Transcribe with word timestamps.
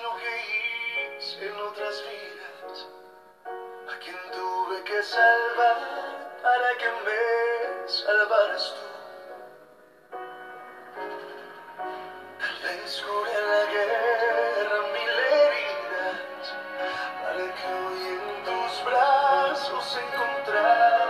lo 0.00 0.16
que 0.16 1.18
hice 1.18 1.46
en 1.46 1.60
otras 1.60 2.02
vidas? 2.02 2.86
¿A 3.44 3.98
quién 3.98 4.16
tuve 4.30 4.82
que 4.84 5.02
salvar 5.02 5.76
para 6.42 6.78
que 6.78 6.90
me 7.04 7.88
salvaras 7.88 8.74
tú? 8.74 8.86
Tal 12.40 12.56
vez 12.62 13.02
curé 13.02 13.40
la 13.52 13.64
guerra 13.72 14.80
mil 14.94 15.14
heridas 15.34 16.16
para 17.22 17.44
que 17.54 17.66
hoy 17.74 18.02
en 18.16 18.44
tus 18.44 18.84
brazos 18.84 19.98
encontrara 19.98 21.01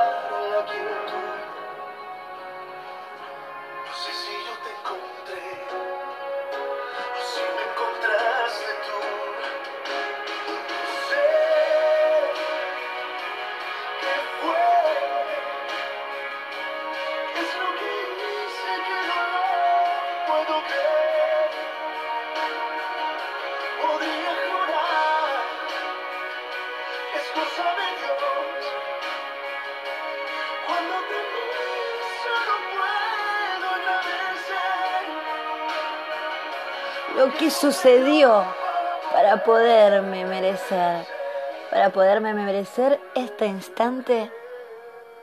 lo 37.22 37.32
que 37.34 37.50
sucedió 37.50 38.44
para 39.12 39.44
poderme 39.44 40.24
merecer, 40.24 41.06
para 41.70 41.90
poderme 41.90 42.34
merecer 42.34 42.98
este 43.14 43.46
instante 43.46 44.30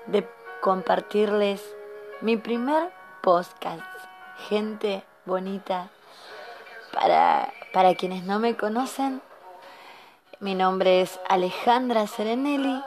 de 0.06 0.26
compartirles 0.62 1.76
mi 2.22 2.36
primer 2.36 2.92
podcast. 3.22 3.82
Gente 4.50 5.04
bonita, 5.26 5.90
para, 6.94 7.54
para 7.74 7.96
quienes 7.96 8.24
no 8.24 8.40
me 8.40 8.58
conocen, 8.58 9.22
mi 10.40 10.56
nombre 10.56 11.02
es 11.02 11.20
Alejandra 11.30 12.08
Serenelli 12.08 12.82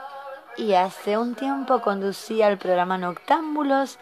y 0.57 0.73
hace 0.73 1.17
un 1.17 1.35
tiempo 1.35 1.81
conducía 1.81 2.47
el 2.47 2.57
programa 2.57 2.97
Noctámbulos 2.97 3.97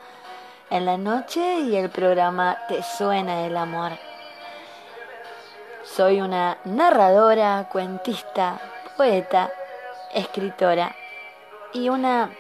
en 0.70 0.86
la 0.86 0.98
noche 0.98 1.60
y 1.62 1.76
el 1.76 1.90
programa 1.90 2.58
Te 2.68 2.84
suena 2.84 3.46
el 3.46 3.56
amor. 3.56 3.92
Soy 5.84 6.22
una 6.22 6.58
narradora, 6.66 7.70
cuentista, 7.72 8.60
poeta, 8.98 9.52
escritora 10.14 10.96
y 11.74 11.90
una 11.90 12.32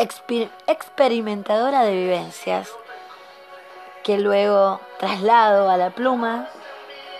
exper- 0.00 0.50
experimentadora 0.66 1.82
de 1.82 1.94
vivencias 1.94 2.70
que 4.02 4.18
luego 4.18 4.80
traslado 4.98 5.68
a 5.68 5.76
la 5.76 5.90
pluma 5.90 6.48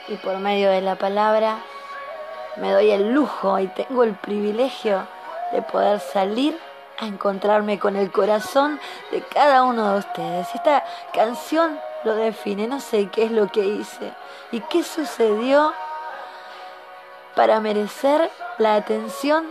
y 0.08 0.16
por 0.16 0.38
medio 0.38 0.70
de 0.70 0.80
la 0.80 0.96
palabra 0.96 1.58
me 2.56 2.72
doy 2.72 2.90
el 2.90 3.12
lujo 3.12 3.58
y 3.58 3.68
tengo 3.68 4.02
el 4.02 4.14
privilegio 4.14 5.06
de 5.52 5.62
poder 5.62 6.00
salir 6.00 6.58
a 6.98 7.06
encontrarme 7.06 7.78
con 7.78 7.96
el 7.96 8.10
corazón 8.10 8.80
de 9.10 9.22
cada 9.22 9.62
uno 9.62 9.92
de 9.92 9.98
ustedes. 10.00 10.48
Esta 10.54 10.84
canción 11.12 11.78
lo 12.04 12.14
define, 12.14 12.66
no 12.66 12.80
sé 12.80 13.08
qué 13.08 13.24
es 13.24 13.30
lo 13.30 13.48
que 13.48 13.64
hice 13.64 14.12
y 14.52 14.60
qué 14.60 14.82
sucedió 14.82 15.72
para 17.34 17.60
merecer 17.60 18.30
la 18.58 18.74
atención 18.74 19.46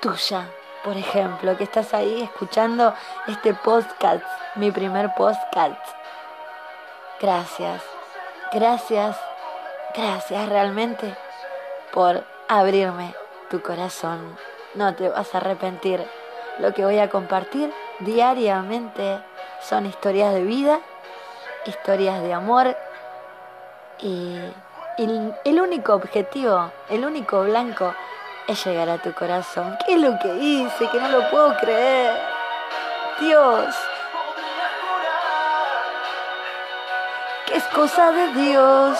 tuya, 0.00 0.48
por 0.84 0.98
ejemplo, 0.98 1.56
que 1.56 1.64
estás 1.64 1.94
ahí 1.94 2.22
escuchando 2.22 2.94
este 3.26 3.54
podcast, 3.54 4.22
mi 4.54 4.70
primer 4.70 5.14
podcast. 5.14 5.80
Gracias, 7.20 7.82
gracias, 8.52 9.16
gracias 9.96 10.48
realmente 10.48 11.16
por 11.90 12.22
abrirme 12.48 13.14
tu 13.48 13.62
corazón. 13.62 14.36
No 14.74 14.94
te 14.94 15.08
vas 15.08 15.34
a 15.34 15.38
arrepentir. 15.38 16.06
Lo 16.58 16.74
que 16.74 16.84
voy 16.84 16.98
a 16.98 17.08
compartir 17.08 17.72
diariamente 18.00 19.20
son 19.62 19.86
historias 19.86 20.34
de 20.34 20.42
vida, 20.42 20.80
historias 21.64 22.22
de 22.22 22.34
amor 22.34 22.76
y, 24.00 24.38
y 24.98 25.32
el 25.44 25.60
único 25.60 25.94
objetivo, 25.94 26.70
el 26.90 27.06
único 27.06 27.42
blanco 27.42 27.94
es 28.46 28.64
llegar 28.64 28.88
a 28.88 28.98
tu 28.98 29.12
corazón. 29.12 29.76
¿Qué 29.84 29.94
es 29.94 30.00
lo 30.00 30.18
que 30.18 30.34
hice? 30.36 30.88
Que 30.90 31.00
no 31.00 31.08
lo 31.08 31.30
puedo 31.30 31.56
creer. 31.56 32.20
Dios, 33.20 33.74
que 37.46 37.56
es 37.56 37.64
cosa 37.64 38.10
de 38.10 38.28
Dios. 38.34 38.98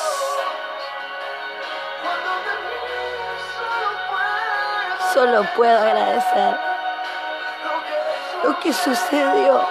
solo 5.15 5.47
puedo 5.54 5.78
agradecer 5.78 6.56
lo 8.43 8.59
que 8.59 8.72
sucedió 8.72 9.65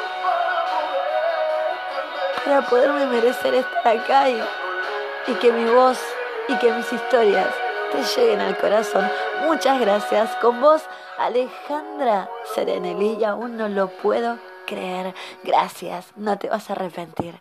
para 2.45 2.62
poderme 2.62 3.06
merecer 3.07 3.53
estar 3.56 3.97
acá 3.97 4.29
y 4.29 5.33
que 5.41 5.51
mi 5.51 5.69
voz 5.69 6.00
y 6.47 6.56
que 6.59 6.72
mis 6.72 6.94
historias 6.94 7.53
te 7.94 8.22
lleguen 8.22 8.40
al 8.42 8.58
corazón. 8.58 9.06
Muchas 9.46 9.80
gracias. 9.80 10.36
Con 10.42 10.59
vos, 10.59 10.81
Alejandra 11.20 12.28
Serenelli, 12.56 13.24
aún 13.24 13.56
no 13.56 13.70
lo 13.70 13.88
puedo 13.88 14.38
creer. 14.66 15.14
Gracias, 15.44 16.12
no 16.16 16.38
te 16.38 16.50
vas 16.50 16.70
a 16.70 16.74
arrepentir. 16.74 17.36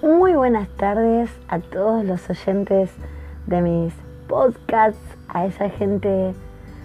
Muy 0.00 0.34
buenas 0.34 0.68
tardes 0.76 1.30
a 1.48 1.58
todos 1.58 2.04
los 2.04 2.30
oyentes 2.30 2.90
de 3.46 3.60
mis 3.60 3.92
podcasts, 4.28 5.00
a 5.28 5.46
esa 5.46 5.68
gente 5.68 6.32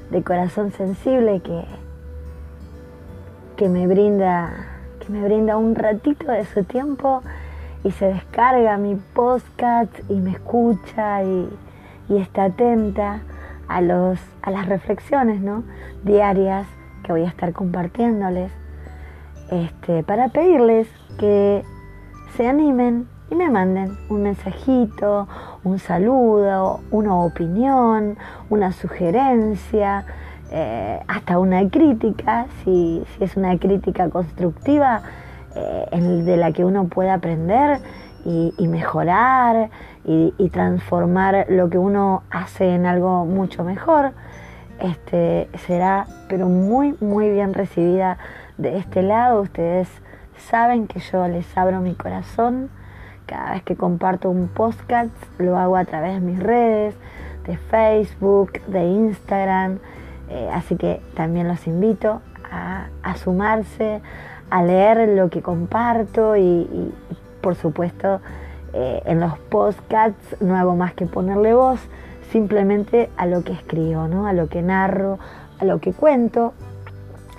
de 0.09 0.24
corazón 0.24 0.72
sensible 0.72 1.40
que, 1.41 1.66
que 3.56 3.70
me 3.70 3.85
brinda 3.85 4.70
que 5.00 5.12
me 5.12 5.24
brinda 5.24 5.58
un 5.58 5.75
ratito 5.75 6.31
de 6.31 6.46
su 6.46 6.64
tiempo 6.64 7.22
y 7.83 7.91
se 7.91 8.05
descarga 8.05 8.77
mi 8.77 8.95
podcast 8.95 9.91
y 10.09 10.16
me 10.16 10.31
escucha 10.31 11.23
y, 11.23 11.49
y 12.09 12.17
está 12.17 12.45
atenta 12.45 13.21
a 13.67 13.81
los 13.81 14.19
a 14.41 14.51
las 14.51 14.67
reflexiones 14.67 15.41
¿no? 15.41 15.63
diarias 16.03 16.67
que 17.03 17.11
voy 17.11 17.23
a 17.23 17.27
estar 17.27 17.53
compartiéndoles 17.53 18.51
este, 19.51 20.03
para 20.03 20.29
pedirles 20.29 20.88
que 21.17 21.63
se 22.35 22.47
animen 22.47 23.07
y 23.29 23.35
me 23.35 23.49
manden 23.49 23.97
un 24.09 24.23
mensajito, 24.23 25.27
un 25.63 25.79
saludo, 25.79 26.81
una 26.91 27.16
opinión, 27.16 28.17
una 28.49 28.72
sugerencia, 28.72 30.05
eh, 30.51 30.99
hasta 31.07 31.39
una 31.39 31.67
crítica, 31.69 32.47
si, 32.63 33.03
si 33.17 33.23
es 33.23 33.35
una 33.35 33.57
crítica 33.57 34.09
constructiva 34.09 35.01
eh, 35.56 36.00
de 36.24 36.38
la 36.38 36.52
que 36.52 36.66
uno 36.66 36.86
puede 36.86 37.12
aprender 37.12 37.80
y, 38.25 38.68
mejorar 38.68 39.69
y, 40.06 40.34
y 40.38 40.50
transformar 40.50 41.46
lo 41.50 41.69
que 41.69 41.78
uno 41.78 42.24
hace 42.30 42.74
en 42.74 42.86
algo 42.86 43.25
mucho 43.25 43.64
mejor. 43.64 44.12
Este, 44.80 45.50
será 45.66 46.08
pero 46.28 46.47
muy 46.47 46.96
muy 47.00 47.30
bien 47.30 47.53
recibida 47.53 48.18
de 48.58 48.78
este 48.78 49.02
lado. 49.02 49.41
Ustedes 49.41 49.88
saben 50.38 50.88
que 50.88 51.00
yo 51.00 51.28
les 51.28 51.58
abro 51.58 51.79
mi 51.82 51.96
corazón 51.96 52.70
cada 53.26 53.52
vez 53.52 53.64
que 53.64 53.76
comparto 53.76 54.29
un 54.29 54.47
podcast, 54.47 55.11
lo 55.38 55.58
hago 55.58 55.78
a 55.78 55.85
través 55.85 56.16
de 56.16 56.20
mis 56.20 56.40
redes, 56.40 56.96
de 57.46 57.58
Facebook, 57.58 58.61
de 58.67 58.85
Instagram. 58.85 59.79
eh, 60.29 60.49
así 60.53 60.76
que 60.76 61.02
también 61.16 61.47
los 61.47 61.67
invito 61.67 62.22
a, 62.52 62.88
a 63.03 63.16
sumarse, 63.16 64.02
a 64.53 64.61
leer 64.61 65.09
lo 65.09 65.32
que 65.32 65.41
comparto 65.41 66.38
y, 66.38 66.94
por 67.41 67.55
supuesto 67.55 68.22
eh, 68.73 69.02
en 69.05 69.20
los 69.20 69.40
podcasts 69.40 70.38
no 70.41 70.55
hago 70.55 70.76
más 70.76 70.94
que 70.94 71.08
ponerle 71.08 71.55
voz 71.55 71.79
simplemente 72.32 73.09
a 73.17 73.26
lo 73.26 73.44
que 73.44 73.52
escribo, 73.52 74.08
¿no? 74.08 74.28
a 74.28 74.34
lo 74.34 74.50
que 74.50 74.61
narro, 74.61 75.17
a 75.59 75.66
lo 75.66 75.79
que 75.79 75.91
cuento, 75.91 76.53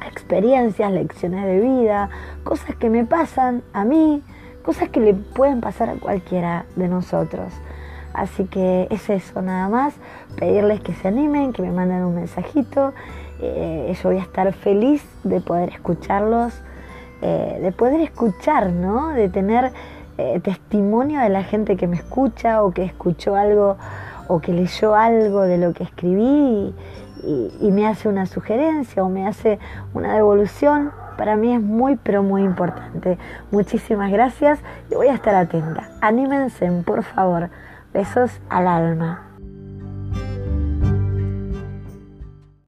experiencias, 0.08 0.90
lecciones 0.90 1.44
de 1.44 1.61
vida, 1.61 2.11
cosas 2.43 2.75
que 2.75 2.90
me 2.90 3.05
pasan 3.05 3.62
a 3.72 3.84
mí, 3.84 4.20
cosas 4.64 4.88
que 4.88 4.99
le 4.99 5.14
pueden 5.14 5.60
pasar 5.60 5.90
a 5.90 5.94
cualquiera 5.94 6.67
de 6.75 6.88
nosotros. 6.88 7.52
Así 8.12 8.44
que 8.46 8.88
es 8.90 9.08
eso 9.08 9.40
nada 9.40 9.69
más, 9.69 9.94
pedirles 10.37 10.81
que 10.81 10.94
se 10.94 11.06
animen, 11.06 11.52
que 11.52 11.62
me 11.62 11.70
manden 11.70 12.02
un 12.02 12.17
mensajito. 12.17 12.93
Eh, 13.40 13.96
yo 14.02 14.08
voy 14.08 14.19
a 14.19 14.22
estar 14.22 14.52
feliz 14.52 15.05
de 15.22 15.40
poder 15.40 15.69
escucharlos 15.69 16.60
eh, 17.22 17.58
de 17.62 17.72
poder 17.72 18.00
escuchar, 18.00 18.70
¿no? 18.70 19.08
De 19.08 19.28
tener 19.28 19.72
eh, 20.19 20.40
testimonio 20.40 21.20
de 21.20 21.28
la 21.28 21.43
gente 21.43 21.76
que 21.76 21.87
me 21.87 21.96
escucha 21.96 22.62
o 22.62 22.72
que 22.72 22.84
escuchó 22.84 23.34
algo 23.34 23.76
o 24.28 24.40
que 24.40 24.52
leyó 24.52 24.94
algo 24.94 25.43
de 25.43 25.58
lo 25.58 25.72
que 25.72 25.84
escribí 25.84 26.75
y, 27.26 27.70
me 27.70 27.87
hace 27.87 28.08
una 28.08 28.26
sugerencia 28.26 29.02
o 29.02 29.08
me 29.08 29.26
hace 29.26 29.58
una 29.94 30.14
devolución, 30.14 30.93
para 31.16 31.37
mí 31.37 31.52
es 31.52 31.61
muy, 31.61 31.96
pero 31.96 32.22
muy 32.22 32.43
importante. 32.43 33.19
Muchísimas 33.50 34.12
gracias 34.12 34.58
y 34.90 34.94
voy 34.94 35.08
a 35.08 35.14
estar 35.14 35.34
atenta. 35.34 35.88
Anímense, 36.00 36.70
por 36.84 37.02
favor. 37.02 37.50
Besos 37.93 38.40
al 38.49 38.69
alma. 38.69 39.23